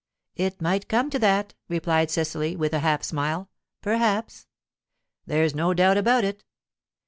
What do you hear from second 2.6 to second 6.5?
half a smile. "Perhaps." "There's no doubt about it."